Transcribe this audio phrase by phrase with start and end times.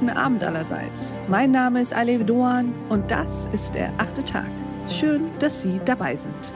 [0.00, 1.14] guten Abend allerseits.
[1.28, 4.50] Mein Name ist Alev Doan und das ist der achte Tag.
[4.88, 6.54] Schön, dass Sie dabei sind.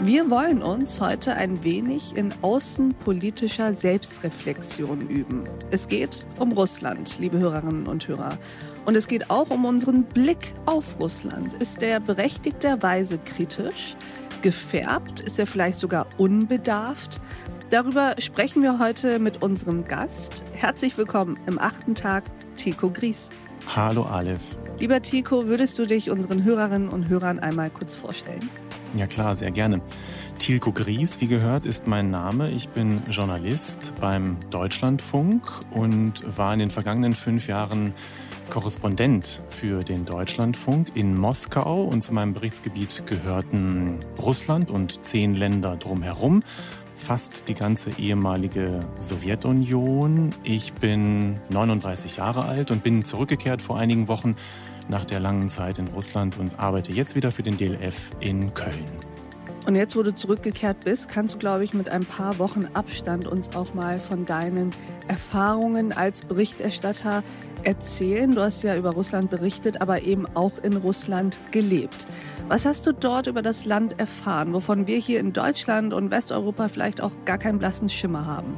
[0.00, 5.42] Wir wollen uns heute ein wenig in außenpolitischer Selbstreflexion üben.
[5.72, 8.38] Es geht um Russland, liebe Hörerinnen und Hörer.
[8.84, 11.54] Und es geht auch um unseren Blick auf Russland.
[11.54, 13.96] Ist der berechtigterweise kritisch?
[14.40, 15.18] Gefärbt?
[15.18, 17.20] Ist er vielleicht sogar unbedarft?
[17.70, 20.42] Darüber sprechen wir heute mit unserem Gast.
[20.54, 22.24] Herzlich willkommen im achten Tag,
[22.56, 23.28] Tico Gries.
[23.76, 24.56] Hallo Aleph.
[24.78, 28.48] Lieber Tico, würdest du dich unseren Hörerinnen und Hörern einmal kurz vorstellen?
[28.94, 29.82] Ja klar, sehr gerne.
[30.38, 32.50] Tilko Gries, wie gehört, ist mein Name.
[32.50, 37.92] Ich bin Journalist beim Deutschlandfunk und war in den vergangenen fünf Jahren
[38.48, 45.76] Korrespondent für den Deutschlandfunk in Moskau und zu meinem Berichtsgebiet gehörten Russland und zehn Länder
[45.76, 46.40] drumherum,
[46.98, 50.30] fast die ganze ehemalige Sowjetunion.
[50.42, 54.34] Ich bin 39 Jahre alt und bin zurückgekehrt vor einigen Wochen
[54.88, 59.07] nach der langen Zeit in Russland und arbeite jetzt wieder für den DLF in Köln.
[59.68, 63.26] Und jetzt, wo du zurückgekehrt bist, kannst du, glaube ich, mit ein paar Wochen Abstand
[63.26, 64.70] uns auch mal von deinen
[65.08, 67.22] Erfahrungen als Berichterstatter
[67.64, 68.34] erzählen.
[68.34, 72.06] Du hast ja über Russland berichtet, aber eben auch in Russland gelebt.
[72.48, 76.70] Was hast du dort über das Land erfahren, wovon wir hier in Deutschland und Westeuropa
[76.70, 78.56] vielleicht auch gar keinen blassen Schimmer haben?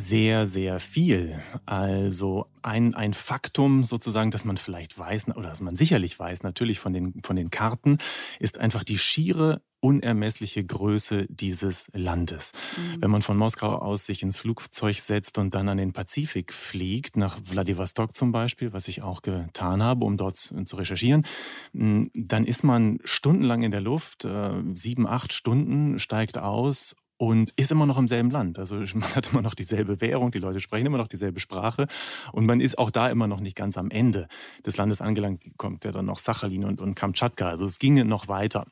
[0.00, 1.38] Sehr, sehr viel.
[1.66, 6.78] Also ein, ein Faktum sozusagen, dass man vielleicht weiß oder dass man sicherlich weiß, natürlich
[6.78, 7.98] von den, von den Karten,
[8.38, 12.52] ist einfach die schiere unermessliche Größe dieses Landes.
[12.76, 13.02] Mhm.
[13.02, 17.16] Wenn man von Moskau aus sich ins Flugzeug setzt und dann an den Pazifik fliegt,
[17.16, 21.26] nach Vladivostok zum Beispiel, was ich auch getan habe, um dort zu recherchieren,
[21.72, 27.70] dann ist man stundenlang in der Luft, äh, sieben, acht Stunden, steigt aus und ist
[27.70, 28.58] immer noch im selben Land.
[28.58, 31.86] Also man hat immer noch dieselbe Währung, die Leute sprechen immer noch dieselbe Sprache
[32.32, 34.26] und man ist auch da immer noch nicht ganz am Ende
[34.64, 35.42] des Landes angelangt.
[35.58, 37.50] Kommt ja dann noch Sachalin und, und Kamtschatka.
[37.50, 38.64] Also es ginge noch weiter.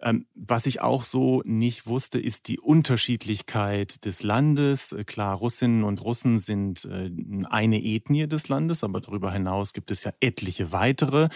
[0.00, 4.96] Ähm, was ich auch so nicht wusste, ist die Unterschiedlichkeit des Landes.
[5.06, 7.08] Klar, Russinnen und Russen sind äh,
[7.50, 11.28] eine Ethnie des Landes, aber darüber hinaus gibt es ja etliche weitere.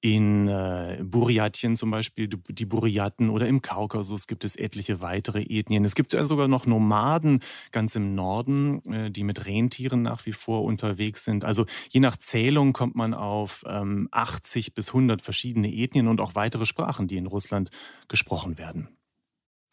[0.00, 5.84] In äh, Buryatien zum Beispiel, die Buryaten oder im Kaukasus gibt es etliche weitere Ethnien.
[5.84, 7.40] Es gibt ja sogar noch Nomaden
[7.72, 11.44] ganz im Norden, äh, die mit Rentieren nach wie vor unterwegs sind.
[11.44, 16.34] Also je nach Zählung kommt man auf ähm, 80 bis 100 verschiedene Ethnien und auch
[16.34, 17.70] weitere Sprachen, die in Russland
[18.08, 18.95] gesprochen werden.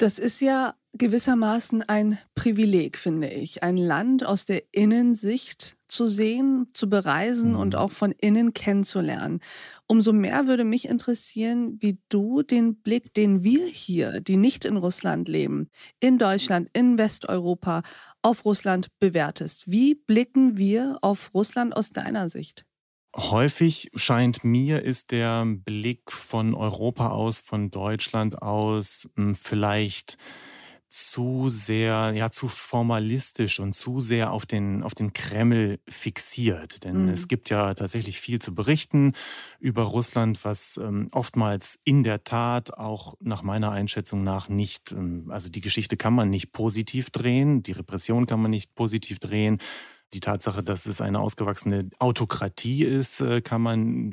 [0.03, 3.63] Das ist ja gewissermaßen ein Privileg, finde ich.
[3.63, 7.59] Ein Land aus der Innensicht zu sehen, zu bereisen mhm.
[7.59, 9.39] und auch von innen kennenzulernen.
[9.87, 14.75] Umso mehr würde mich interessieren, wie du den Blick, den wir hier, die nicht in
[14.75, 15.69] Russland leben,
[16.01, 17.81] in Deutschland, in Westeuropa,
[18.21, 19.71] auf Russland bewertest.
[19.71, 22.65] Wie blicken wir auf Russland aus deiner Sicht?
[23.15, 30.17] Häufig scheint mir, ist der Blick von Europa aus, von Deutschland aus hm, vielleicht
[30.93, 36.83] zu sehr, ja, zu formalistisch und zu sehr auf den, auf den Kreml fixiert.
[36.83, 37.09] Denn mhm.
[37.09, 39.13] es gibt ja tatsächlich viel zu berichten
[39.59, 45.31] über Russland, was ähm, oftmals in der Tat auch nach meiner Einschätzung nach nicht, ähm,
[45.31, 49.57] also die Geschichte kann man nicht positiv drehen, die Repression kann man nicht positiv drehen,
[50.13, 54.11] die Tatsache, dass es eine ausgewachsene Autokratie ist, äh, kann man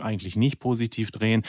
[0.00, 1.42] eigentlich nicht positiv drehen.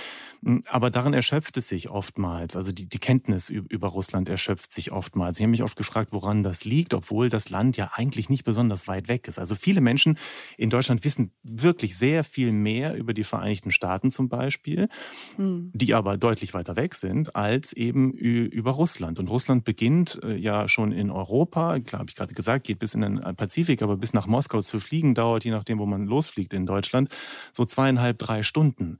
[0.43, 2.55] Hm, aber darin erschöpft es sich oftmals.
[2.55, 5.37] Also die, die Kenntnis über Russland erschöpft sich oftmals.
[5.37, 8.87] Ich habe mich oft gefragt, woran das liegt, obwohl das Land ja eigentlich nicht besonders
[8.87, 9.39] weit weg ist.
[9.39, 10.17] Also viele Menschen
[10.57, 14.87] in Deutschland wissen wirklich sehr viel mehr über die Vereinigten Staaten zum Beispiel,
[15.35, 15.71] hm.
[15.73, 19.19] die aber deutlich weiter weg sind, als eben über Russland.
[19.19, 22.93] Und Russland beginnt äh, ja schon in Europa, klar habe ich gerade gesagt, geht bis
[22.93, 26.53] in den Pazifik, aber bis nach Moskau zu fliegen dauert, je nachdem, wo man losfliegt
[26.53, 27.09] in Deutschland,
[27.51, 28.99] so zweieinhalb, drei Stunden.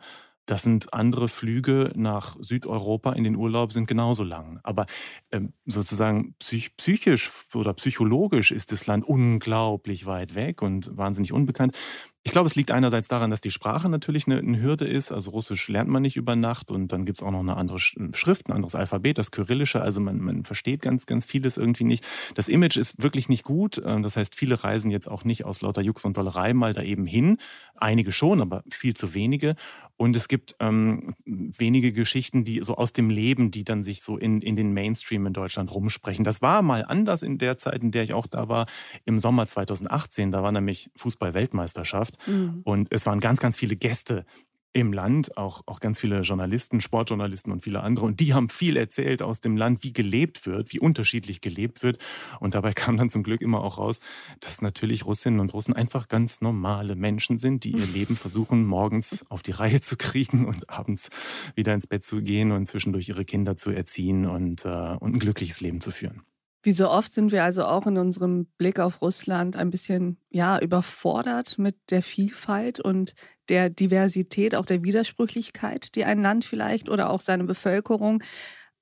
[0.49, 4.59] Das sind andere Flüge nach Südeuropa in den Urlaub sind genauso lang.
[4.63, 4.87] Aber
[5.31, 11.77] ähm, sozusagen psych psychisch oder psychologisch ist das Land unglaublich weit weg und wahnsinnig unbekannt.
[12.23, 15.11] Ich glaube, es liegt einerseits daran, dass die Sprache natürlich eine, eine Hürde ist.
[15.11, 17.79] Also Russisch lernt man nicht über Nacht und dann gibt es auch noch eine andere
[17.79, 19.81] Schrift, ein anderes Alphabet, das Kyrillische.
[19.81, 22.05] Also man, man versteht ganz, ganz vieles irgendwie nicht.
[22.35, 23.81] Das Image ist wirklich nicht gut.
[23.83, 26.83] Ähm, das heißt, viele reisen jetzt auch nicht aus lauter Jux und Dollerei mal da
[26.83, 27.37] eben hin.
[27.75, 29.55] Einige schon, aber viel zu wenige.
[29.95, 34.17] Und es gibt ähm, wenige Geschichten, die so aus dem Leben, die dann sich so
[34.17, 36.25] in, in den Mainstream in Deutschland rumsprechen.
[36.25, 38.67] Das war mal anders in der Zeit, in der ich auch da war,
[39.05, 40.31] im Sommer 2018.
[40.31, 42.08] Da war nämlich Fußball-Weltmeisterschaft.
[42.27, 42.61] Mhm.
[42.63, 44.25] Und es waren ganz, ganz viele Gäste
[44.71, 48.05] im Land, auch, auch ganz viele Journalisten, Sportjournalisten und viele andere.
[48.05, 51.97] Und die haben viel erzählt aus dem Land, wie gelebt wird, wie unterschiedlich gelebt wird.
[52.39, 53.99] Und dabei kam dann zum Glück immer auch raus,
[54.39, 59.25] dass natürlich Russinnen und Russen einfach ganz normale Menschen sind, die ihr Leben versuchen, morgens
[59.29, 61.09] auf die Reihe zu kriegen und abends
[61.55, 65.19] wieder ins Bett zu gehen und zwischendurch ihre Kinder zu erziehen und, äh, und ein
[65.19, 66.21] glückliches Leben zu führen.
[66.61, 70.59] Wie so oft sind wir also auch in unserem Blick auf Russland ein bisschen ja
[70.59, 73.13] überfordert mit der Vielfalt und
[73.47, 78.21] der Diversität, auch der Widersprüchlichkeit, die ein Land vielleicht oder auch seine Bevölkerung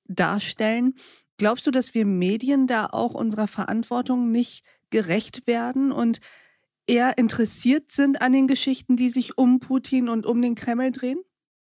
[0.06, 0.94] darstellen.
[1.38, 6.18] Glaubst du, dass wir Medien da auch unserer Verantwortung nicht gerecht werden und
[6.86, 11.20] eher interessiert sind an den Geschichten, die sich um Putin und um den Kreml drehen?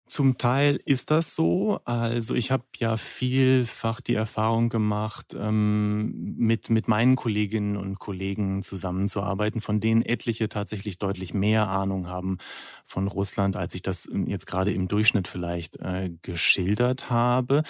[0.08, 1.80] Zum Teil ist das so.
[1.86, 8.62] Also ich habe ja vielfach die Erfahrung gemacht, ähm, mit, mit meinen Kolleginnen und Kollegen
[8.62, 12.38] zusammenzuarbeiten, von denen etliche tatsächlich deutlich mehr Ahnung haben
[12.86, 17.64] von Russland, als ich das ähm, jetzt gerade im Durchschnitt vielleicht äh, geschildert habe.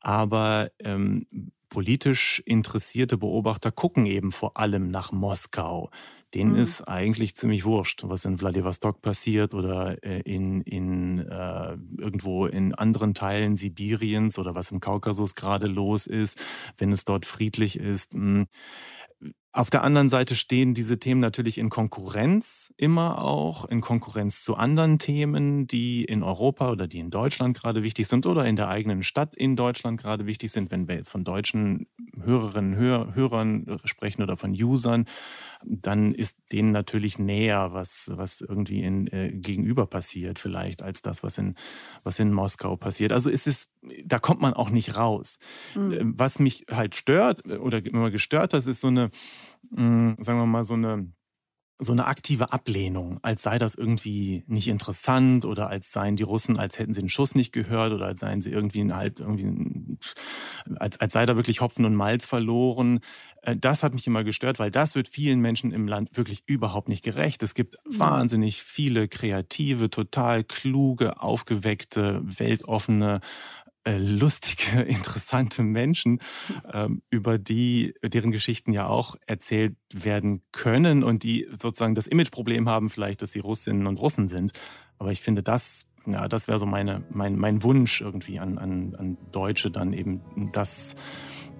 [0.00, 1.26] Aber ähm,
[1.70, 5.90] politisch interessierte Beobachter gucken eben vor allem nach Moskau
[6.34, 6.60] denen mhm.
[6.60, 12.74] ist eigentlich ziemlich wurscht, was in Vladivostok passiert oder äh, in, in äh, irgendwo in
[12.74, 16.42] anderen Teilen Sibiriens oder was im Kaukasus gerade los ist,
[16.78, 18.14] wenn es dort friedlich ist.
[18.14, 18.46] Hm.
[19.52, 24.54] Auf der anderen Seite stehen diese Themen natürlich in Konkurrenz immer auch, in Konkurrenz zu
[24.54, 28.68] anderen Themen, die in Europa oder die in Deutschland gerade wichtig sind oder in der
[28.68, 30.70] eigenen Stadt in Deutschland gerade wichtig sind.
[30.70, 31.88] Wenn wir jetzt von deutschen
[32.22, 35.06] Hörerinnen, Hör, Hörern sprechen oder von Usern,
[35.64, 41.24] dann ist denen natürlich näher, was, was irgendwie in, äh, gegenüber passiert vielleicht, als das,
[41.24, 41.56] was in,
[42.04, 43.10] was in Moskau passiert.
[43.10, 43.72] Also es ist,
[44.04, 45.38] da kommt man auch nicht raus.
[45.74, 46.14] Mhm.
[46.16, 49.10] Was mich halt stört oder immer gestört hat, ist so eine
[49.70, 51.12] mh, sagen wir mal, so eine
[51.82, 56.58] so eine aktive Ablehnung, als sei das irgendwie nicht interessant oder als seien die Russen,
[56.58, 59.98] als hätten sie den Schuss nicht gehört oder als seien sie irgendwie halt irgendwie,
[60.76, 63.00] als, als sei da wirklich Hopfen und Malz verloren.
[63.42, 66.88] Äh, das hat mich immer gestört, weil das wird vielen Menschen im Land wirklich überhaupt
[66.88, 67.42] nicht gerecht.
[67.42, 73.20] Es gibt wahnsinnig viele kreative, total kluge, aufgeweckte, weltoffene
[73.84, 76.20] äh, lustige, interessante Menschen,
[76.72, 82.68] ähm, über die, deren Geschichten ja auch erzählt werden können und die sozusagen das Imageproblem
[82.68, 84.52] haben, vielleicht, dass sie Russinnen und Russen sind.
[84.98, 88.94] Aber ich finde, das, ja, das wäre so meine, mein, mein Wunsch irgendwie an, an,
[88.96, 90.20] an Deutsche, dann eben
[90.52, 90.94] das,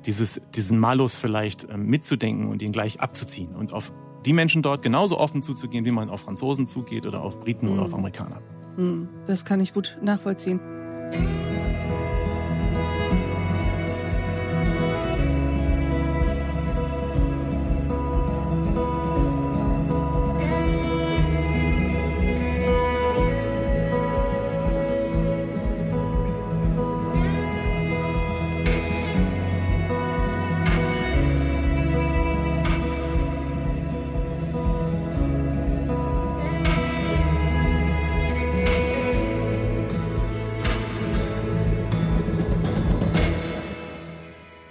[0.05, 3.93] dieses, diesen Malus vielleicht ähm, mitzudenken und ihn gleich abzuziehen und auf
[4.26, 7.72] die Menschen dort genauso offen zuzugehen, wie man auf Franzosen zugeht oder auf Briten mhm.
[7.72, 8.43] oder auf Amerikaner.
[8.76, 9.08] Mhm.
[9.26, 10.61] Das kann ich gut nachvollziehen.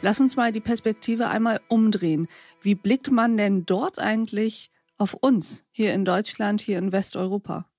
[0.10, 2.28] Lass uns mal die Perspektive einmal umdrehen.
[2.64, 7.70] Wie blickt man denn dort eigentlich auf uns hier in Deutschland, hier in Westeuropa?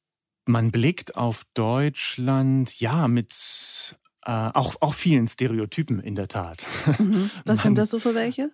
[0.47, 6.69] Man blickt auf Deutschland, ja, mit äh, auch, auch vielen Stereotypen in der Tat.
[7.01, 7.33] Mhm.
[7.47, 8.53] Was man, sind das so für welche?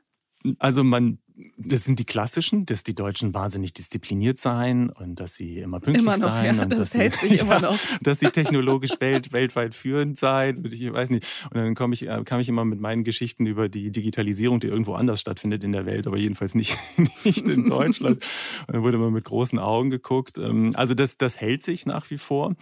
[0.59, 1.19] Also man
[1.59, 6.03] das sind die klassischen, dass die Deutschen wahnsinnig diszipliniert seien und dass sie immer pünktlich
[6.03, 7.79] immer noch, seien ja, und das dass, hält sie, sich immer noch.
[8.01, 11.27] dass sie technologisch welt, weltweit führend seien und ich weiß nicht.
[11.51, 14.69] Und dann komme ich, äh, kam ich immer mit meinen Geschichten über die Digitalisierung, die
[14.69, 16.77] irgendwo anders stattfindet in der Welt, aber jedenfalls nicht,
[17.25, 18.25] nicht in Deutschland.
[18.67, 20.39] Und dann wurde immer mit großen Augen geguckt.
[20.39, 22.55] Ähm, also das, das hält sich nach wie vor.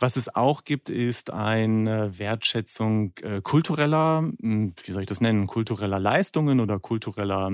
[0.00, 5.46] Was es auch gibt, ist eine Wertschätzung äh, kultureller, hm, wie soll ich das nennen,
[5.46, 7.50] kultureller Leistungen oder kultureller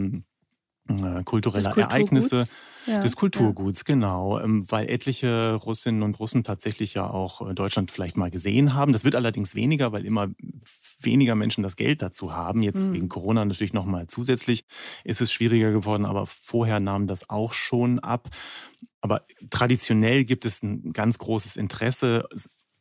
[0.88, 2.47] äh, kultureller Ereignisse
[2.87, 3.95] ja, des Kulturguts, ja.
[3.95, 8.75] genau, ähm, weil etliche Russinnen und Russen tatsächlich ja auch äh, Deutschland vielleicht mal gesehen
[8.75, 8.93] haben.
[8.93, 10.29] Das wird allerdings weniger, weil immer
[11.00, 12.62] weniger Menschen das Geld dazu haben.
[12.62, 12.93] Jetzt mhm.
[12.95, 14.64] wegen Corona natürlich noch mal zusätzlich
[15.05, 18.29] ist es schwieriger geworden, aber vorher nahm das auch schon ab.
[19.00, 22.26] Aber traditionell gibt es ein ganz großes Interesse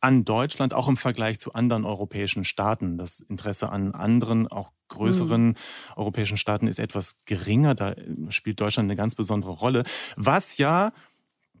[0.00, 2.98] an Deutschland, auch im Vergleich zu anderen europäischen Staaten.
[2.98, 5.54] Das Interesse an anderen, auch größeren mhm.
[5.96, 7.74] europäischen Staaten ist etwas geringer.
[7.74, 7.94] Da
[8.30, 9.84] spielt Deutschland eine ganz besondere Rolle.
[10.16, 10.92] Was ja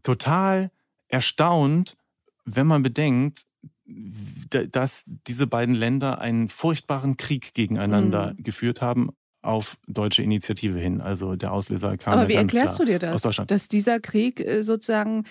[0.02, 0.70] total
[1.08, 1.96] erstaunt,
[2.44, 3.46] wenn man bedenkt,
[3.86, 8.42] dass diese beiden Länder einen furchtbaren Krieg gegeneinander mhm.
[8.42, 9.10] geführt haben
[9.42, 11.00] auf deutsche Initiative hin.
[11.00, 12.14] Also der Auslöser kam.
[12.14, 13.22] Aber wie erklärst du dir das?
[13.22, 15.24] Dass dieser Krieg äh, sozusagen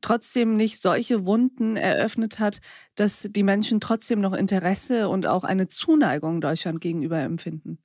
[0.00, 2.60] trotzdem nicht solche Wunden eröffnet hat,
[2.94, 7.78] dass die Menschen trotzdem noch Interesse und auch eine Zuneigung Deutschland gegenüber empfinden?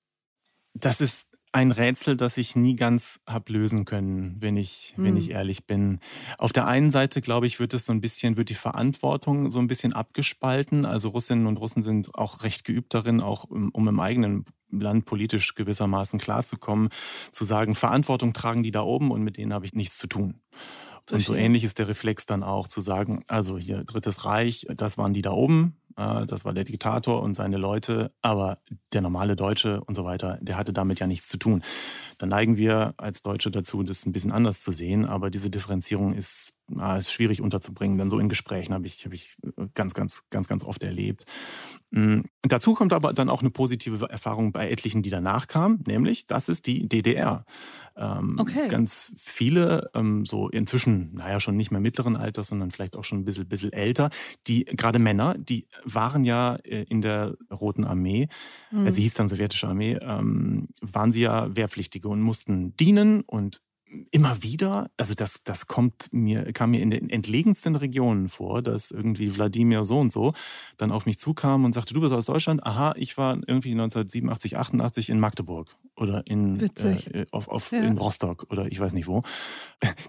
[0.73, 5.05] Das ist ein Rätsel, das ich nie ganz habe lösen können, wenn ich, hm.
[5.05, 5.99] wenn ich ehrlich bin.
[6.37, 9.59] Auf der einen Seite, glaube ich, wird es so ein bisschen, wird die Verantwortung so
[9.59, 10.85] ein bisschen abgespalten.
[10.85, 15.05] Also Russinnen und Russen sind auch recht geübt darin, auch um, um im eigenen Land
[15.05, 16.89] politisch gewissermaßen klarzukommen,
[17.31, 20.41] zu sagen, Verantwortung tragen die da oben und mit denen habe ich nichts zu tun.
[21.11, 24.97] Und so ähnlich ist der Reflex dann auch zu sagen, also hier Drittes Reich, das
[24.97, 28.57] waren die da oben, äh, das war der Diktator und seine Leute, aber
[28.93, 31.61] der normale Deutsche und so weiter, der hatte damit ja nichts zu tun.
[32.17, 36.13] Dann neigen wir als Deutsche dazu, das ein bisschen anders zu sehen, aber diese Differenzierung
[36.13, 36.53] ist,
[36.97, 37.97] ist schwierig unterzubringen.
[37.97, 39.37] Dann so in Gesprächen habe ich, hab ich
[39.73, 41.25] ganz, ganz, ganz, ganz oft erlebt.
[41.91, 46.27] Mm, dazu kommt aber dann auch eine positive Erfahrung bei etlichen, die danach kamen, nämlich
[46.27, 47.45] das ist die DDR.
[47.95, 48.67] Ähm, okay.
[48.67, 53.19] Ganz viele, ähm, so inzwischen, naja, schon nicht mehr mittleren Alters, sondern vielleicht auch schon
[53.19, 54.09] ein bisschen, bisschen älter,
[54.47, 58.27] die, gerade Männer, die waren ja äh, in der Roten Armee,
[58.71, 58.89] mhm.
[58.89, 63.61] sie hieß dann sowjetische Armee, ähm, waren sie ja Wehrpflichtige und mussten dienen und
[64.11, 68.91] immer wieder, also das, das kommt mir, kam mir in den entlegensten Regionen vor, dass
[68.91, 70.33] irgendwie Wladimir so und so
[70.77, 72.65] dann auf mich zukam und sagte, du bist aus Deutschland?
[72.65, 77.83] Aha, ich war irgendwie 1987, 88 in Magdeburg oder in, äh, auf, auf, ja.
[77.83, 79.21] in Rostock oder ich weiß nicht wo.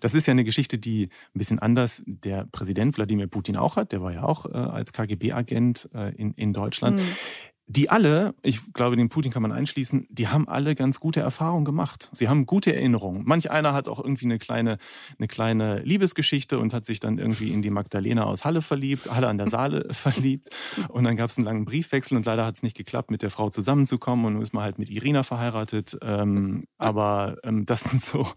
[0.01, 3.93] Das ist ja eine Geschichte, die ein bisschen anders der Präsident Wladimir Putin auch hat.
[3.93, 6.99] Der war ja auch äh, als KGB-Agent äh, in, in Deutschland.
[6.99, 11.21] Mhm die alle, ich glaube, den Putin kann man einschließen, die haben alle ganz gute
[11.21, 12.11] Erfahrungen gemacht.
[12.13, 13.23] Sie haben gute Erinnerungen.
[13.25, 14.79] Manch einer hat auch irgendwie eine kleine,
[15.19, 19.27] eine kleine Liebesgeschichte und hat sich dann irgendwie in die Magdalena aus Halle verliebt, Halle
[19.27, 20.51] an der Saale verliebt.
[20.89, 23.31] Und dann gab es einen langen Briefwechsel und leider hat es nicht geklappt, mit der
[23.31, 24.27] Frau zusammenzukommen.
[24.27, 25.99] Und nun ist man halt mit Irina verheiratet.
[26.03, 28.29] Ähm, aber ähm, das sind so,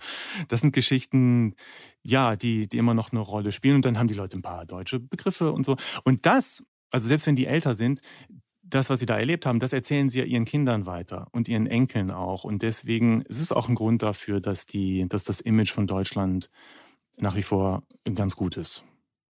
[0.47, 1.53] das sind Geschichten,
[2.01, 3.75] ja, die, die immer noch eine Rolle spielen.
[3.75, 5.75] Und dann haben die Leute ein paar deutsche Begriffe und so.
[6.03, 8.01] Und das also selbst wenn die älter sind,
[8.69, 11.67] das, was sie da erlebt haben, das erzählen sie ja ihren Kindern weiter und ihren
[11.67, 12.43] Enkeln auch.
[12.43, 16.49] Und deswegen ist es auch ein Grund dafür, dass, die, dass das Image von Deutschland
[17.17, 17.83] nach wie vor
[18.13, 18.83] ganz gut ist.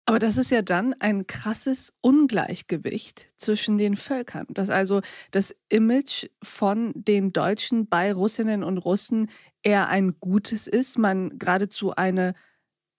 [0.08, 4.46] Aber das ist ja dann ein krasses Ungleichgewicht zwischen den Völkern.
[4.50, 5.00] Dass also
[5.32, 9.28] das Image von den Deutschen bei Russinnen und Russen
[9.64, 12.34] eher ein gutes ist, man geradezu eine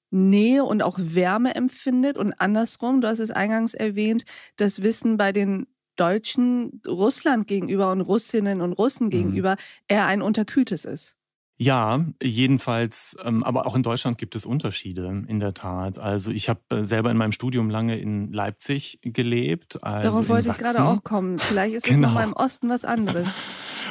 [0.10, 4.26] Nähe und auch Wärme empfindet und andersrum, du hast es eingangs erwähnt,
[4.58, 5.66] das Wissen bei den
[6.00, 9.12] Deutschen Russland gegenüber und Russinnen und Russen mhm.
[9.12, 9.58] gegenüber mhm.
[9.88, 11.18] eher ein unterkühltes ist.
[11.60, 15.98] Ja, jedenfalls, ähm, aber auch in Deutschland gibt es Unterschiede, in der Tat.
[15.98, 19.84] Also ich habe äh, selber in meinem Studium lange in Leipzig gelebt.
[19.84, 21.40] Also Darauf wollte ich gerade auch kommen.
[21.40, 22.10] Vielleicht ist genau.
[22.10, 23.28] es nochmal im Osten was anderes.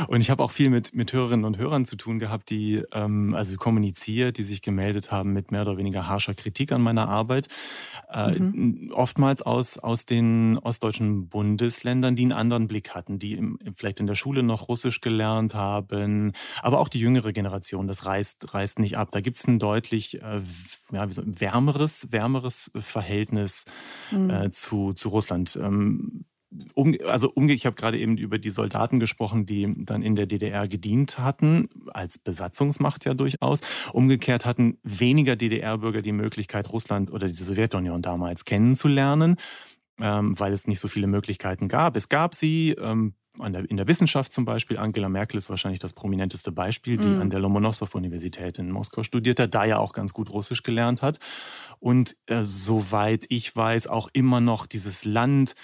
[0.08, 3.34] Und ich habe auch viel mit, mit Hörerinnen und Hörern zu tun gehabt, die ähm,
[3.34, 7.48] also kommuniziert, die sich gemeldet haben mit mehr oder weniger harscher Kritik an meiner Arbeit.
[8.12, 8.92] Äh, mhm.
[8.94, 14.06] Oftmals aus, aus den ostdeutschen Bundesländern, die einen anderen Blick hatten, die im, vielleicht in
[14.06, 16.32] der Schule noch Russisch gelernt haben,
[16.62, 19.08] aber auch die jüngere Generation, das reißt, reißt nicht ab.
[19.10, 20.40] Da gibt es ein deutlich äh,
[20.92, 23.64] ja, so, wärmeres, wärmeres Verhältnis
[24.12, 24.30] mhm.
[24.30, 25.58] äh, zu, zu Russland.
[25.60, 26.25] Ähm,
[26.74, 30.26] um, also umge ich habe gerade eben über die Soldaten gesprochen, die dann in der
[30.26, 33.60] DDR gedient hatten, als Besatzungsmacht ja durchaus.
[33.92, 39.36] Umgekehrt hatten weniger DDR-Bürger die Möglichkeit, Russland oder die Sowjetunion damals kennenzulernen,
[40.00, 41.96] ähm, weil es nicht so viele Möglichkeiten gab.
[41.96, 45.92] Es gab sie, ähm, der, in der Wissenschaft zum Beispiel, Angela Merkel ist wahrscheinlich das
[45.92, 47.22] prominenteste Beispiel, die mhm.
[47.22, 51.18] an der Lomonossow-Universität in Moskau studiert hat, da ja auch ganz gut Russisch gelernt hat.
[51.78, 55.54] Und äh, soweit ich weiß, auch immer noch dieses Land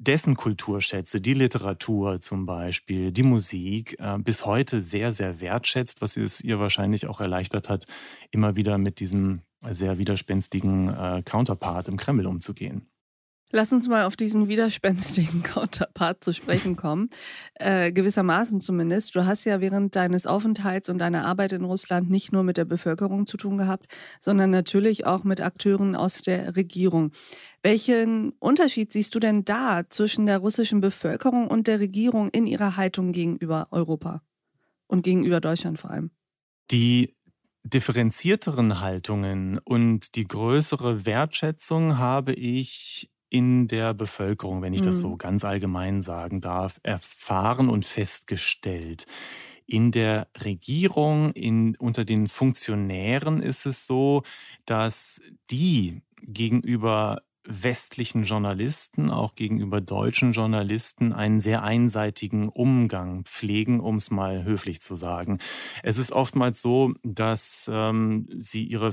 [0.00, 6.16] dessen Kulturschätze, die Literatur zum Beispiel, die Musik, äh, bis heute sehr, sehr wertschätzt, was
[6.16, 7.86] es ihr wahrscheinlich auch erleichtert hat,
[8.30, 12.88] immer wieder mit diesem sehr widerspenstigen äh, Counterpart im Kreml umzugehen.
[13.52, 17.10] Lass uns mal auf diesen widerspenstigen Counterpart zu sprechen kommen.
[17.54, 19.16] Äh, gewissermaßen zumindest.
[19.16, 22.64] Du hast ja während deines Aufenthalts und deiner Arbeit in Russland nicht nur mit der
[22.64, 23.86] Bevölkerung zu tun gehabt,
[24.20, 27.10] sondern natürlich auch mit Akteuren aus der Regierung.
[27.62, 32.76] Welchen Unterschied siehst du denn da zwischen der russischen Bevölkerung und der Regierung in ihrer
[32.76, 34.22] Haltung gegenüber Europa
[34.86, 36.12] und gegenüber Deutschland vor allem?
[36.70, 37.16] Die
[37.64, 45.10] differenzierteren Haltungen und die größere Wertschätzung habe ich in der Bevölkerung, wenn ich das so
[45.10, 45.18] mhm.
[45.18, 49.06] ganz allgemein sagen darf, erfahren und festgestellt.
[49.66, 54.24] In der Regierung, in, unter den Funktionären ist es so,
[54.66, 63.96] dass die gegenüber westlichen Journalisten, auch gegenüber deutschen Journalisten, einen sehr einseitigen Umgang pflegen, um
[63.96, 65.38] es mal höflich zu sagen.
[65.82, 68.92] Es ist oftmals so, dass ähm, sie ihre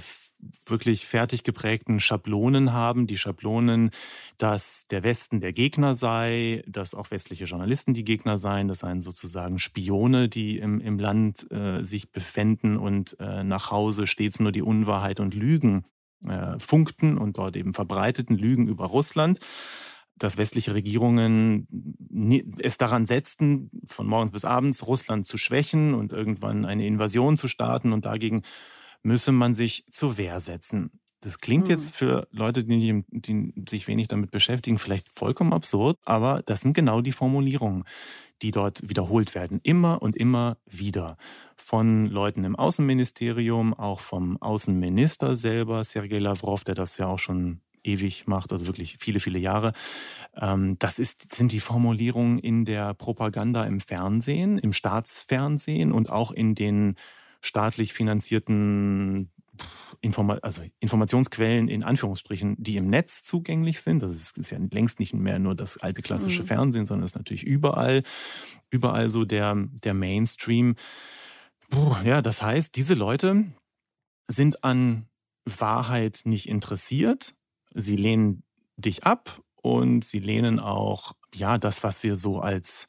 [0.65, 3.07] wirklich fertig geprägten Schablonen haben.
[3.07, 3.91] Die Schablonen,
[4.37, 9.01] dass der Westen der Gegner sei, dass auch westliche Journalisten die Gegner seien, das seien
[9.01, 14.51] sozusagen Spione, die im, im Land äh, sich befänden und äh, nach Hause stets nur
[14.51, 15.85] die Unwahrheit und Lügen
[16.25, 19.39] äh, funkten und dort eben verbreiteten Lügen über Russland
[20.17, 21.67] dass westliche Regierungen
[22.59, 27.47] es daran setzten, von morgens bis abends Russland zu schwächen und irgendwann eine Invasion zu
[27.47, 28.41] starten und dagegen
[29.03, 30.99] müsse man sich zur Wehr setzen.
[31.21, 31.71] Das klingt mhm.
[31.71, 36.73] jetzt für Leute, die, die, sich wenig damit beschäftigen, vielleicht vollkommen absurd, aber das sind
[36.73, 37.85] genau die Formulierungen,
[38.41, 39.59] die dort wiederholt werden.
[39.63, 41.17] Immer und immer wieder.
[41.55, 47.61] Von Leuten im Außenministerium, auch vom Außenminister selber, Sergei Lavrov, der das ja auch schon
[47.83, 49.73] ewig macht, also wirklich viele, viele Jahre.
[50.35, 56.31] Ähm, das ist, sind die Formulierungen in der Propaganda im Fernsehen, im Staatsfernsehen und auch
[56.31, 56.95] in den
[57.41, 59.31] staatlich finanzierten
[60.01, 64.03] Informa also Informationsquellen in Anführungsstrichen, die im Netz zugänglich sind.
[64.03, 66.47] Das ist, ist ja längst nicht mehr nur das alte klassische mhm.
[66.47, 68.03] Fernsehen, sondern ist natürlich überall,
[68.69, 70.75] überall so der, der Mainstream.
[71.69, 73.45] Puh, ja, das heißt, diese Leute
[74.27, 75.07] sind an
[75.45, 77.33] Wahrheit nicht interessiert.
[77.73, 78.43] Sie lehnen
[78.75, 82.87] dich ab und sie lehnen auch, ja, das, was wir so als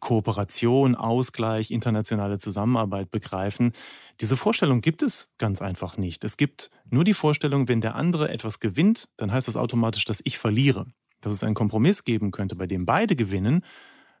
[0.00, 3.72] Kooperation, Ausgleich, internationale Zusammenarbeit begreifen.
[4.20, 6.24] Diese Vorstellung gibt es ganz einfach nicht.
[6.24, 10.22] Es gibt nur die Vorstellung, wenn der andere etwas gewinnt, dann heißt das automatisch, dass
[10.24, 10.86] ich verliere.
[11.20, 13.62] Dass es einen Kompromiss geben könnte, bei dem beide gewinnen,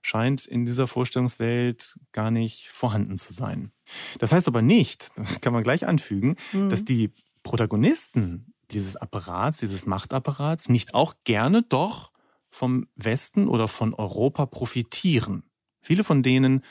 [0.02, 3.72] scheint in dieser Vorstellungswelt gar nicht vorhanden zu sein.
[4.18, 6.70] Das heißt aber nicht, das kann man gleich anfügen, mhm.
[6.70, 12.12] dass die Protagonisten dieses Apparats, dieses Machtapparats nicht auch gerne doch
[12.56, 15.42] vom Westen oder von Europa profitieren.
[15.82, 16.64] Viele von denen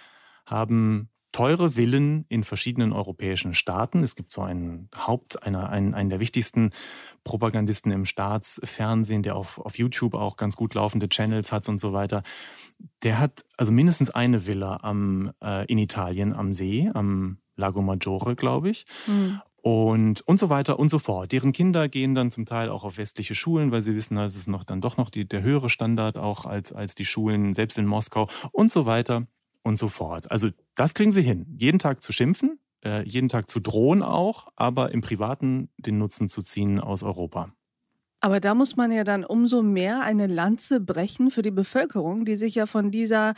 [0.47, 4.01] haben teure Villen in verschiedenen europäischen Staaten.
[4.01, 6.71] Es gibt so einen Haupt, einer, einen, einen der wichtigsten
[7.23, 11.93] Propagandisten im Staatsfernsehen, der auf, auf YouTube auch ganz gut laufende Channels hat und so
[11.93, 12.23] weiter.
[13.03, 18.35] Der hat also mindestens eine Villa am, äh, in Italien am See, am Lago Maggiore,
[18.35, 18.85] glaube ich.
[19.05, 21.31] Mhm und, und so weiter und so fort.
[21.31, 24.47] Deren Kinder gehen dann zum Teil auch auf westliche Schulen, weil sie wissen, das ist
[24.47, 27.87] noch dann doch noch die, der höhere Standard auch als, als die Schulen, selbst in
[27.87, 29.25] Moskau und so weiter
[29.63, 30.29] und so fort.
[30.29, 31.47] Also das kriegen sie hin.
[31.57, 36.29] Jeden Tag zu schimpfen, äh, jeden Tag zu drohen auch, aber im Privaten den Nutzen
[36.29, 37.49] zu ziehen aus Europa.
[38.19, 42.35] Aber da muss man ja dann umso mehr eine Lanze brechen für die Bevölkerung, die
[42.35, 43.33] sich ja von dieser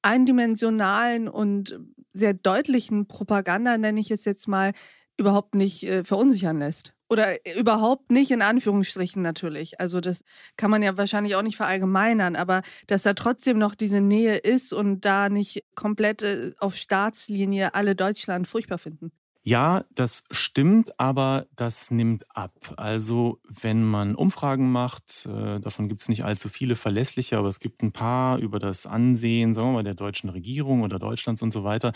[0.00, 1.80] eindimensionalen und
[2.12, 4.74] sehr deutlichen Propaganda, nenne ich es jetzt mal,
[5.16, 6.94] überhaupt nicht äh, verunsichern lässt.
[7.08, 9.80] Oder äh, überhaupt nicht in Anführungsstrichen natürlich.
[9.80, 10.24] Also das
[10.56, 14.72] kann man ja wahrscheinlich auch nicht verallgemeinern, aber dass da trotzdem noch diese Nähe ist
[14.72, 19.12] und da nicht komplett äh, auf Staatslinie alle Deutschland furchtbar finden.
[19.44, 22.74] Ja, das stimmt, aber das nimmt ab.
[22.76, 27.58] Also wenn man Umfragen macht, äh, davon gibt es nicht allzu viele verlässliche, aber es
[27.58, 31.52] gibt ein paar über das Ansehen, sagen wir mal, der deutschen Regierung oder Deutschlands und
[31.52, 31.92] so weiter.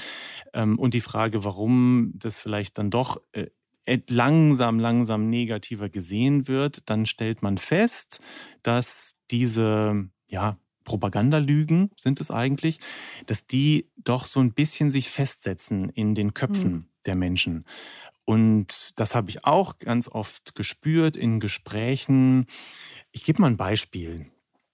[0.54, 3.46] Ähm, und die Frage, warum das vielleicht dann doch äh,
[4.08, 8.18] langsam, langsam negativer gesehen wird, dann stellt man fest,
[8.64, 12.78] dass diese, ja, Propagandalügen sind es eigentlich,
[13.26, 16.72] dass die doch so ein bisschen sich festsetzen in den Köpfen.
[16.72, 17.64] Mhm der Menschen.
[18.24, 22.46] Und das habe ich auch ganz oft gespürt in Gesprächen.
[23.12, 24.26] Ich gebe mal ein Beispiel.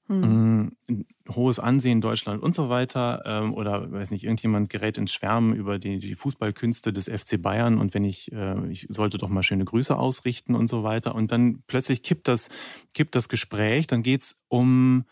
[0.09, 0.73] Hm.
[0.88, 3.23] Mm, hohes Ansehen in Deutschland und so weiter.
[3.25, 7.79] Ähm, oder weiß nicht, irgendjemand gerät ins Schwärmen über die, die Fußballkünste des FC Bayern
[7.79, 11.14] und wenn ich, äh, ich sollte doch mal schöne Grüße ausrichten und so weiter.
[11.14, 12.49] Und dann plötzlich kippt das,
[12.95, 15.05] kippt das Gespräch, dann geht es um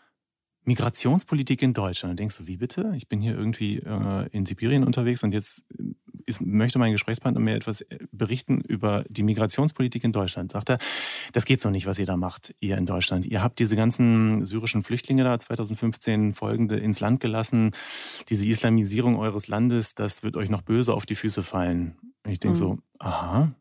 [0.63, 2.11] Migrationspolitik in Deutschland.
[2.11, 2.93] Dann denkst du, wie bitte?
[2.95, 5.65] Ich bin hier irgendwie äh, in Sibirien unterwegs und jetzt
[6.25, 10.51] ist, möchte mein Gesprächspartner mir etwas äh, berichten über die Migrationspolitik in Deutschland.
[10.51, 10.77] Sagt er,
[11.33, 13.25] das geht so nicht, was ihr da macht, ihr in Deutschland.
[13.25, 17.71] Ihr habt diese ganzen syrischen Flüchtlinge da 2015 folgende ins Land gelassen.
[18.29, 21.97] Diese Islamisierung eures Landes, das wird euch noch böse auf die Füße fallen.
[22.27, 22.59] Ich denke mhm.
[22.59, 23.51] so, aha,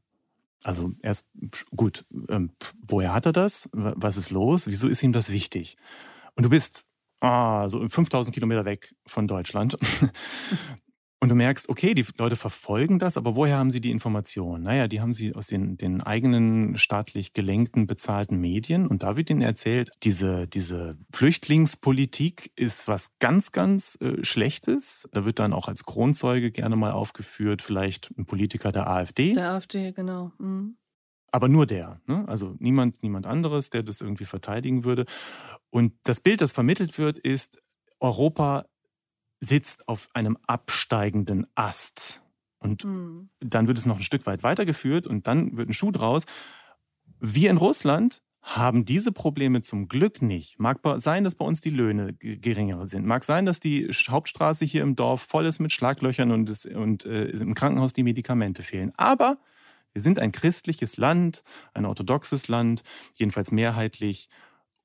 [0.62, 1.26] also erst
[1.74, 2.50] gut, ähm,
[2.86, 3.68] woher hat er das?
[3.72, 4.66] Was ist los?
[4.66, 5.76] Wieso ist ihm das wichtig?
[6.36, 6.84] Und du bist
[7.20, 9.78] ah, so 5000 Kilometer weg von Deutschland.
[11.22, 14.62] Und du merkst, okay, die Leute verfolgen das, aber woher haben sie die Informationen?
[14.62, 18.86] Naja, die haben sie aus den, den eigenen staatlich gelenkten, bezahlten Medien.
[18.86, 25.10] Und da wird ihnen erzählt, diese, diese Flüchtlingspolitik ist was ganz, ganz äh, Schlechtes.
[25.12, 29.34] Da wird dann auch als Kronzeuge gerne mal aufgeführt, vielleicht ein Politiker der AfD.
[29.34, 30.32] Der AfD, genau.
[30.38, 30.78] Mhm.
[31.32, 32.00] Aber nur der.
[32.06, 32.24] Ne?
[32.28, 35.04] Also niemand, niemand anderes, der das irgendwie verteidigen würde.
[35.68, 37.60] Und das Bild, das vermittelt wird, ist,
[38.00, 38.64] Europa
[39.40, 42.22] sitzt auf einem absteigenden Ast.
[42.58, 43.30] Und mhm.
[43.40, 46.24] dann wird es noch ein Stück weit weitergeführt und dann wird ein Schuh draus.
[47.18, 50.58] Wir in Russland haben diese Probleme zum Glück nicht.
[50.58, 53.06] Mag sein, dass bei uns die Löhne geringer sind.
[53.06, 57.04] Mag sein, dass die Hauptstraße hier im Dorf voll ist mit Schlaglöchern und, es, und
[57.04, 58.92] äh, im Krankenhaus die Medikamente fehlen.
[58.96, 59.38] Aber
[59.92, 61.42] wir sind ein christliches Land,
[61.74, 62.82] ein orthodoxes Land,
[63.14, 64.28] jedenfalls mehrheitlich.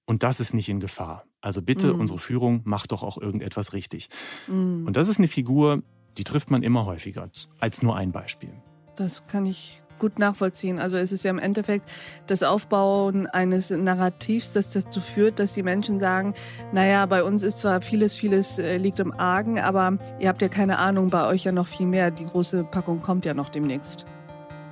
[0.05, 1.25] Und das ist nicht in Gefahr.
[1.45, 1.99] Also bitte, mm.
[1.99, 4.09] unsere Führung macht doch auch irgendetwas richtig.
[4.47, 4.87] Mm.
[4.87, 5.83] Und das ist eine Figur,
[6.17, 7.29] die trifft man immer häufiger,
[7.59, 8.49] als nur ein Beispiel.
[8.95, 10.79] Das kann ich gut nachvollziehen.
[10.79, 11.87] Also es ist ja im Endeffekt
[12.25, 16.33] das Aufbauen eines Narrativs, das dazu führt, dass die Menschen sagen,
[16.73, 20.47] naja, bei uns ist zwar vieles, vieles äh, liegt im Argen, aber ihr habt ja
[20.47, 22.09] keine Ahnung, bei euch ja noch viel mehr.
[22.09, 24.05] Die große Packung kommt ja noch demnächst.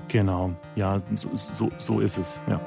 [0.08, 2.60] Genau, ja, so, so, so ist es, ja.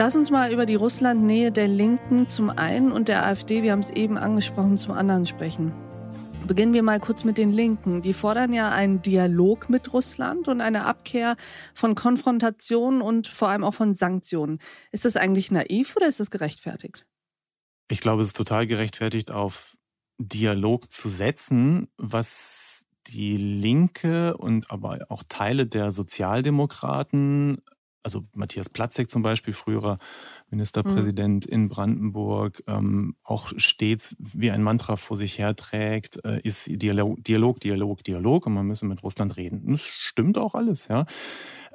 [0.00, 3.80] Lass uns mal über die Russlandnähe der Linken zum einen und der AfD, wir haben
[3.80, 5.74] es eben angesprochen, zum anderen sprechen.
[6.46, 8.00] Beginnen wir mal kurz mit den Linken.
[8.00, 11.36] Die fordern ja einen Dialog mit Russland und eine Abkehr
[11.74, 14.58] von Konfrontationen und vor allem auch von Sanktionen.
[14.90, 17.04] Ist das eigentlich naiv oder ist das gerechtfertigt?
[17.90, 19.76] Ich glaube, es ist total gerechtfertigt, auf
[20.16, 27.60] Dialog zu setzen, was die Linke und aber auch Teile der Sozialdemokraten
[28.02, 29.98] also Matthias Platzek zum Beispiel, früherer
[30.50, 31.52] Ministerpräsident mhm.
[31.52, 37.60] in Brandenburg, ähm, auch stets wie ein Mantra vor sich herträgt, äh, ist Dialog, Dialog,
[37.60, 39.70] Dialog, Dialog und man müsse mit Russland reden.
[39.70, 41.06] das stimmt auch alles, ja.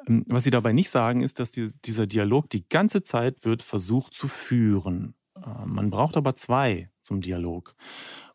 [0.07, 3.61] Ähm, was sie dabei nicht sagen, ist, dass die, dieser Dialog die ganze Zeit wird
[3.61, 5.15] versucht zu führen.
[5.35, 7.75] Äh, man braucht aber zwei zum Dialog.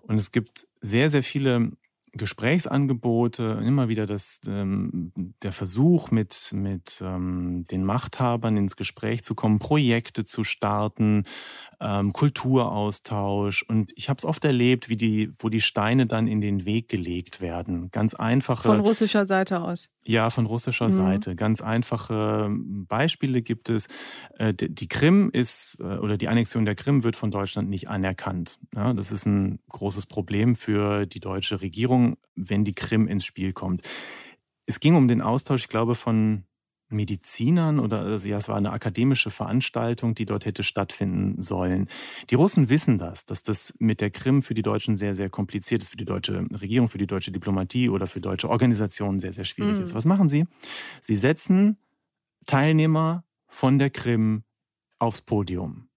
[0.03, 1.73] Und es gibt sehr, sehr viele
[2.13, 9.35] Gesprächsangebote, immer wieder das, ähm, der Versuch, mit, mit ähm, den Machthabern ins Gespräch zu
[9.35, 11.25] kommen, Projekte zu starten,
[11.81, 13.63] ähm, Kulturaustausch.
[13.63, 16.89] Und ich habe es oft erlebt, wie die, wo die Steine dann in den Weg
[16.89, 17.91] gelegt werden.
[17.91, 18.69] Ganz einfache.
[18.69, 19.91] Von russischer Seite aus.
[20.05, 20.93] Ja, von russischer mhm.
[20.93, 21.37] Seite.
[21.37, 23.87] Ganz einfache Beispiele gibt es.
[24.39, 28.59] Äh, die Krim ist, äh, oder die Annexion der Krim wird von Deutschland nicht anerkannt.
[28.75, 32.00] Ja, das ist ein großes Problem für die deutsche Regierung,
[32.35, 33.83] wenn die Krim ins Spiel kommt.
[34.67, 36.45] Es ging um den Austausch, ich glaube, von
[36.91, 41.89] Medizinern oder also ja, es war eine akademische Veranstaltung, die dort hätte stattfinden sollen.
[42.31, 45.83] Die Russen wissen das, dass das mit der Krim für die Deutschen sehr, sehr kompliziert
[45.83, 49.45] ist, für die deutsche Regierung, für die deutsche Diplomatie oder für deutsche Organisationen sehr, sehr
[49.45, 49.83] schwierig mhm.
[49.85, 49.95] ist.
[49.95, 50.47] Was machen sie?
[51.01, 51.79] Sie setzen
[52.47, 54.43] Teilnehmer von der Krim
[54.99, 55.89] aufs Podium.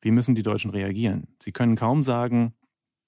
[0.00, 1.26] Wie müssen die Deutschen reagieren?
[1.42, 2.54] Sie können kaum sagen,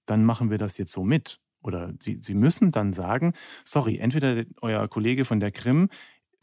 [0.06, 1.40] dann machen wir das jetzt so mit.
[1.62, 3.32] Oder sie, sie müssen dann sagen,
[3.64, 5.88] sorry, entweder euer Kollege von der Krim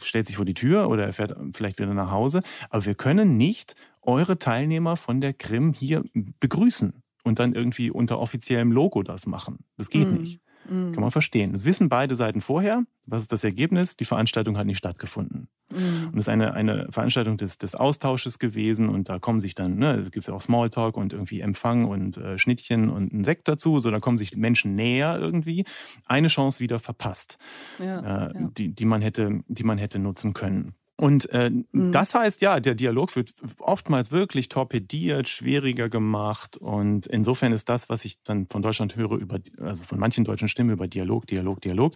[0.02, 2.42] stellt sich vor die Tür oder er fährt vielleicht wieder nach Hause.
[2.70, 6.04] Aber wir können nicht eure Teilnehmer von der Krim hier
[6.40, 9.60] begrüßen und dann irgendwie unter offiziellem Logo das machen.
[9.78, 10.16] Das geht mm.
[10.16, 10.42] nicht.
[10.70, 10.92] Mm.
[10.92, 11.54] Kann man verstehen.
[11.54, 12.84] Das wissen beide Seiten vorher.
[13.06, 13.96] Was ist das Ergebnis?
[13.96, 15.48] Die Veranstaltung hat nicht stattgefunden.
[15.70, 16.10] Mm.
[16.12, 19.78] Und es ist eine, eine Veranstaltung des, des Austausches gewesen und da kommen sich dann,
[19.78, 23.48] ne, gibt es ja auch Smalltalk und irgendwie Empfang und äh, Schnittchen und ein Sekt
[23.48, 25.66] dazu, so da kommen sich Menschen näher irgendwie.
[26.06, 27.38] Eine Chance wieder verpasst,
[27.80, 28.50] ja, äh, ja.
[28.58, 30.76] Die, die, man hätte, die man hätte nutzen können.
[30.98, 31.92] Und äh, mhm.
[31.92, 36.56] das heißt, ja, der Dialog wird oftmals wirklich torpediert, schwieriger gemacht.
[36.56, 40.48] Und insofern ist das, was ich dann von Deutschland höre, über, also von manchen deutschen
[40.48, 41.96] Stimmen über Dialog, Dialog, Dialog,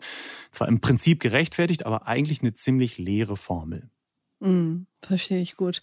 [0.51, 3.89] zwar im Prinzip gerechtfertigt, aber eigentlich eine ziemlich leere Formel.
[4.41, 5.81] Mhm, verstehe ich gut.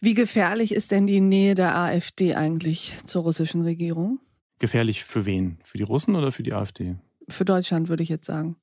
[0.00, 4.18] Wie gefährlich ist denn die Nähe der AfD eigentlich zur russischen Regierung?
[4.58, 5.58] Gefährlich für wen?
[5.62, 6.96] Für die Russen oder für die AfD?
[7.28, 8.56] Für Deutschland würde ich jetzt sagen.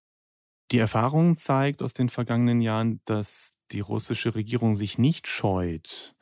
[0.71, 6.15] Die Erfahrung zeigt aus den vergangenen Jahren, dass die russische Regierung sich nicht scheut,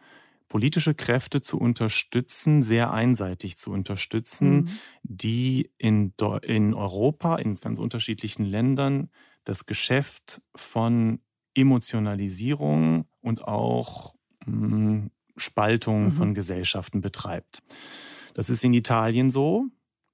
[0.47, 4.69] politische Kräfte zu unterstützen, sehr einseitig zu unterstützen, mhm.
[5.03, 9.09] die in, in Europa, in ganz unterschiedlichen Ländern,
[9.43, 11.19] das Geschäft von
[11.53, 16.11] Emotionalisierung und auch mh, hm, Spaltung mhm.
[16.11, 17.61] von Gesellschaften betreibt.
[18.33, 19.65] Das ist in Italien so,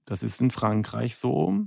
[0.03, 1.65] das ist in Frankreich so.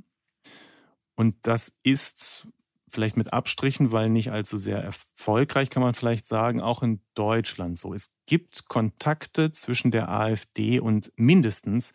[1.15, 2.47] Und das ist
[2.91, 7.79] vielleicht mit Abstrichen, weil nicht allzu sehr erfolgreich, kann man vielleicht sagen, auch in Deutschland
[7.79, 7.95] so.
[7.95, 11.93] Es gibt Kontakte zwischen der AfD und mindestens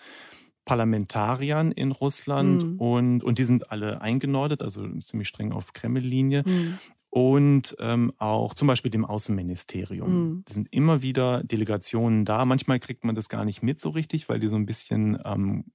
[0.65, 2.79] Parlamentariern in Russland mhm.
[2.79, 6.43] und, und die sind alle eingenordet, also ziemlich streng auf Kreml-Linie.
[6.45, 6.79] Mhm.
[7.13, 10.10] Und ähm, auch zum Beispiel dem Außenministerium.
[10.10, 10.43] Mhm.
[10.47, 12.43] Es sind immer wieder Delegationen da.
[12.43, 15.65] Manchmal kriegt man das gar nicht mit so richtig, weil die so ein bisschen ähm,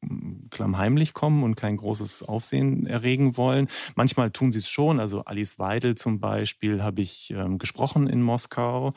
[0.51, 3.69] klammheimlich kommen und kein großes Aufsehen erregen wollen.
[3.95, 4.99] Manchmal tun sie es schon.
[4.99, 8.95] Also Alice Weidel zum Beispiel habe ich ähm, gesprochen in Moskau.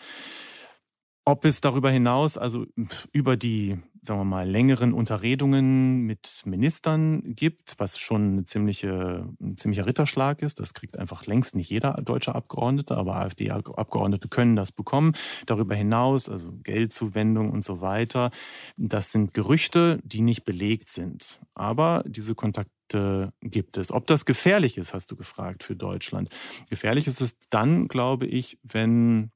[1.24, 2.66] Ob es darüber hinaus, also
[3.12, 9.58] über die, sagen wir mal, längeren Unterredungen mit Ministern gibt, was schon eine ziemliche, ein
[9.58, 14.72] ziemlicher Ritterschlag ist, das kriegt einfach längst nicht jeder deutsche Abgeordnete, aber AfD-Abgeordnete können das
[14.72, 15.14] bekommen.
[15.46, 18.32] Darüber hinaus, also Geldzuwendung und so weiter,
[18.76, 21.40] das sind Gerüchte, die nicht belegt sind.
[21.54, 23.92] Aber diese Kontakte gibt es.
[23.92, 26.30] Ob das gefährlich ist, hast du gefragt für Deutschland.
[26.70, 29.32] Gefährlich ist es dann, glaube ich, wenn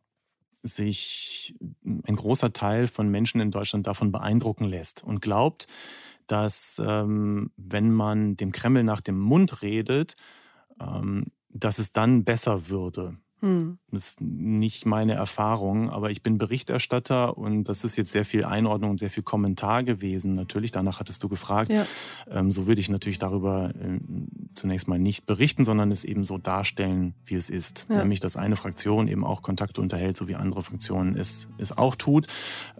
[0.66, 5.68] sich ein großer Teil von Menschen in Deutschland davon beeindrucken lässt und glaubt,
[6.28, 10.16] dass ähm, wenn man dem Kreml nach dem Mund redet,
[10.80, 13.18] ähm, dass es dann besser würde.
[13.42, 13.78] Hm.
[13.92, 18.44] Das ist nicht meine Erfahrung, aber ich bin Berichterstatter und das ist jetzt sehr viel
[18.44, 20.36] Einordnung und sehr viel Kommentar gewesen.
[20.36, 21.72] Natürlich, danach hattest du gefragt.
[21.72, 21.86] Ja.
[22.30, 24.00] Ähm, so würde ich natürlich darüber äh,
[24.56, 27.86] zunächst mal nicht berichten, sondern es eben so darstellen, wie es ist.
[27.90, 28.00] Ja.
[28.00, 31.96] Nämlich, dass eine Fraktion eben auch Kontakte unterhält, so wie andere Fraktionen es, es auch
[31.96, 32.28] tut.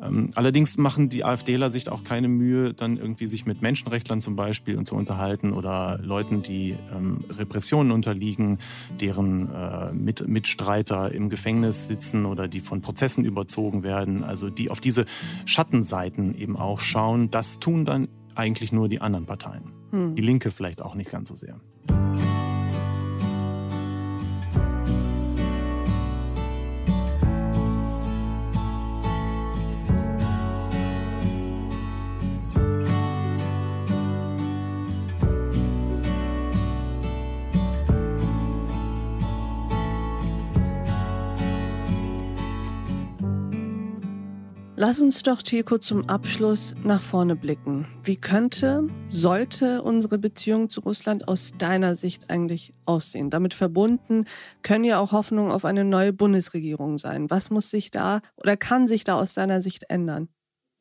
[0.02, 4.36] Ähm, allerdings machen die AfDler sich auch keine Mühe, dann irgendwie sich mit Menschenrechtlern zum
[4.36, 8.60] Beispiel und zu unterhalten oder Leuten, die ähm, Repressionen unterliegen,
[9.00, 14.70] deren äh, mit, Mitstreiter im Gefängnis sitzen oder die von Prozessen überzogen werden, also die
[14.70, 15.06] auf diese
[15.46, 19.74] Schattenseiten eben auch schauen, das tun dann eigentlich nur die anderen Parteien.
[19.90, 20.14] Hm.
[20.14, 21.60] Die Linke vielleicht auch nicht ganz so sehr.
[44.88, 47.88] Lass uns doch, Tilko, zum Abschluss nach vorne blicken.
[48.04, 53.32] Wie könnte, sollte unsere Beziehung zu Russland aus deiner Sicht eigentlich aussehen?
[53.32, 54.26] Damit verbunden
[54.62, 57.32] können ja auch Hoffnungen auf eine neue Bundesregierung sein.
[57.32, 60.30] Was muss sich da oder kann sich da aus deiner Sicht ändern?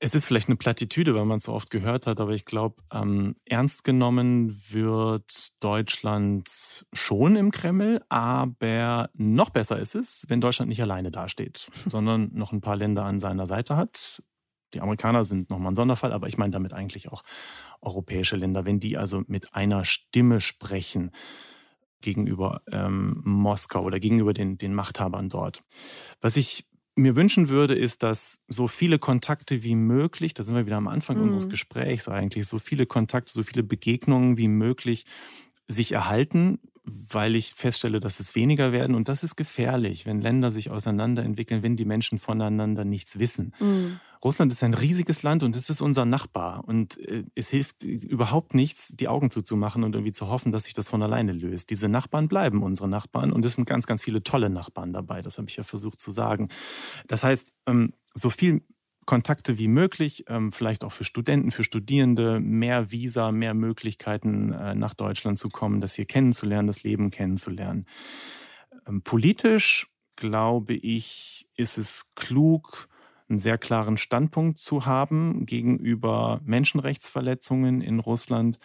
[0.04, 2.82] Es ist vielleicht eine Plattitüde, weil man es so oft gehört hat, aber ich glaube,
[2.92, 6.46] ähm, ernst genommen wird Deutschland
[6.92, 12.52] schon im Kreml, aber noch besser ist es, wenn Deutschland nicht alleine dasteht, sondern noch
[12.52, 14.22] ein paar Länder an seiner Seite hat.
[14.74, 17.22] Die Amerikaner sind nochmal ein Sonderfall, aber ich meine damit eigentlich auch
[17.80, 21.12] europäische Länder, wenn die also mit einer Stimme sprechen
[22.02, 25.64] gegenüber ähm, Moskau oder gegenüber den, den Machthabern dort.
[26.20, 30.66] Was ich mir wünschen würde, ist, dass so viele Kontakte wie möglich, da sind wir
[30.66, 31.24] wieder am Anfang mhm.
[31.24, 35.04] unseres Gesprächs eigentlich, so viele Kontakte, so viele Begegnungen wie möglich
[35.66, 38.94] sich erhalten, weil ich feststelle, dass es weniger werden.
[38.94, 43.54] Und das ist gefährlich, wenn Länder sich auseinanderentwickeln, wenn die Menschen voneinander nichts wissen.
[43.58, 44.00] Mhm.
[44.22, 46.64] Russland ist ein riesiges Land und es ist unser Nachbar.
[46.66, 50.74] Und äh, es hilft überhaupt nichts, die Augen zuzumachen und irgendwie zu hoffen, dass sich
[50.74, 51.70] das von alleine löst.
[51.70, 55.22] Diese Nachbarn bleiben unsere Nachbarn und es sind ganz, ganz viele tolle Nachbarn dabei.
[55.22, 56.48] Das habe ich ja versucht zu sagen.
[57.06, 58.62] Das heißt, ähm, so viel
[59.06, 64.74] Kontakte wie möglich, ähm, vielleicht auch für Studenten, für Studierende, mehr Visa, mehr Möglichkeiten äh,
[64.74, 67.86] nach Deutschland zu kommen, das hier kennenzulernen, das Leben kennenzulernen.
[68.86, 72.88] Ähm, politisch, glaube ich, ist es klug,
[73.28, 78.58] einen sehr klaren Standpunkt zu haben gegenüber Menschenrechtsverletzungen in Russland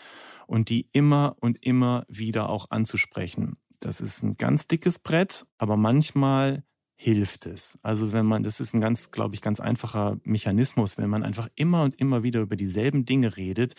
[0.47, 3.57] und die immer und immer wieder auch anzusprechen.
[3.79, 6.63] Das ist ein ganz dickes Brett, aber manchmal
[7.01, 7.79] hilft es.
[7.81, 11.47] Also wenn man, das ist ein ganz, glaube ich, ganz einfacher Mechanismus, wenn man einfach
[11.55, 13.75] immer und immer wieder über dieselben Dinge redet,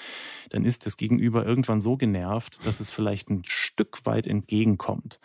[0.48, 5.20] dann ist das Gegenüber irgendwann so genervt, dass es vielleicht ein Stück weit entgegenkommt.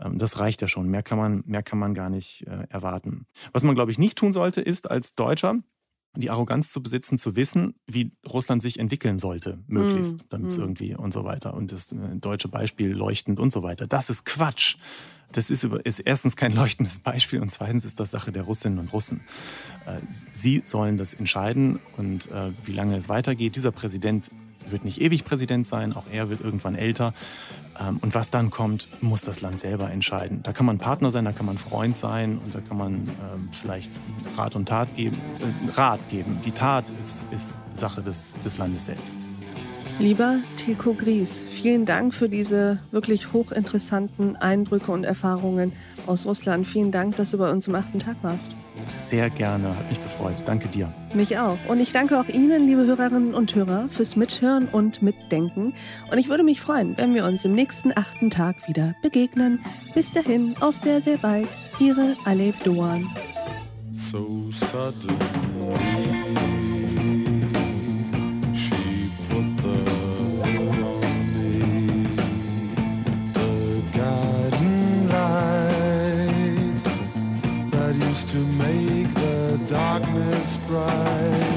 [0.00, 0.88] Ähm, das reicht ja schon.
[0.88, 3.26] Mehr kann man, mehr kann man gar nicht äh, erwarten.
[3.52, 5.56] Was man, glaube ich, nicht tun sollte, ist als Deutscher
[6.14, 10.58] die Arroganz zu besitzen, zu wissen, wie Russland sich entwickeln sollte, möglichst, mm, damit es
[10.58, 10.60] mm.
[10.60, 11.54] irgendwie und so weiter.
[11.54, 13.86] Und das äh, deutsche Beispiel leuchtend und so weiter.
[13.86, 14.76] Das ist Quatsch.
[15.32, 18.92] Das ist, ist erstens kein leuchtendes Beispiel und zweitens ist das Sache der Russinnen und
[18.92, 19.22] Russen.
[19.86, 20.00] Äh,
[20.32, 23.56] sie sollen das entscheiden und äh, wie lange es weitergeht.
[23.56, 24.30] Dieser Präsident
[24.68, 27.14] wird nicht ewig Präsident sein, auch er wird irgendwann älter.
[27.80, 30.40] Ähm, und was dann kommt, muss das Land selber entscheiden.
[30.42, 33.48] Da kann man Partner sein, da kann man Freund sein und da kann man ähm,
[33.50, 33.90] vielleicht
[34.36, 35.18] Rat und Tat geben.
[35.40, 36.40] Äh, Rat geben.
[36.44, 39.18] Die Tat ist, ist Sache des, des Landes selbst.
[39.98, 45.72] Lieber Tilko Gries, vielen Dank für diese wirklich hochinteressanten Eindrücke und Erfahrungen
[46.06, 46.66] aus Russland.
[46.66, 48.52] Vielen Dank, dass du bei uns im achten Tag warst.
[49.02, 49.76] Sehr gerne.
[49.76, 50.36] Hat mich gefreut.
[50.44, 50.92] Danke dir.
[51.14, 51.58] Mich auch.
[51.68, 55.74] Und ich danke auch Ihnen, liebe Hörerinnen und Hörer, fürs Mithören und Mitdenken.
[56.10, 59.60] Und ich würde mich freuen, wenn wir uns im nächsten achten Tag wieder begegnen.
[59.94, 61.48] Bis dahin, auf sehr, sehr bald.
[61.78, 63.08] Ihre Alev Doan.
[63.92, 66.01] So suddenly.
[79.72, 81.51] darkness cries.